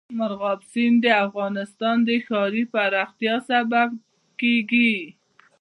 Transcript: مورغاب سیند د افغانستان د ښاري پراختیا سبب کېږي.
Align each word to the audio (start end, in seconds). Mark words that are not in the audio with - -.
مورغاب 0.17 0.59
سیند 0.71 0.97
د 1.03 1.07
افغانستان 1.25 1.95
د 2.07 2.09
ښاري 2.25 2.63
پراختیا 2.73 3.35
سبب 3.49 3.89
کېږي. 4.41 4.91